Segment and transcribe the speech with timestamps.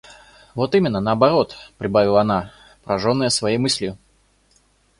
[0.55, 2.51] Вот именно наоборот,— прибавила она,
[2.83, 3.99] пораженная своею мыслью.